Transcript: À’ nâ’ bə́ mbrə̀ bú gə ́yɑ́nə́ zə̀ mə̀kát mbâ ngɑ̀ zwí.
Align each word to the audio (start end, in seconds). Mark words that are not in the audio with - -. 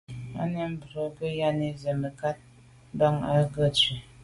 À’ 0.41 0.43
nâ’ 0.51 0.61
bə́ 0.67 0.67
mbrə̀ 0.71 0.89
bú 0.93 1.07
gə 1.17 1.27
́yɑ́nə́ 1.37 1.71
zə̀ 1.81 1.95
mə̀kát 2.01 2.37
mbâ 2.93 3.07
ngɑ̀ 3.15 3.37
zwí. 3.77 3.95